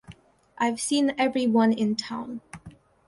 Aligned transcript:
I've 0.57 0.81
seen 0.81 1.13
every 1.19 1.45
one 1.45 1.71
in 1.71 1.95
town. 1.95 2.41